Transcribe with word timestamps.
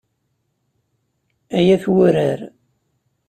Ay 1.57 1.67
at 1.75 1.83
wurar. 1.93 2.39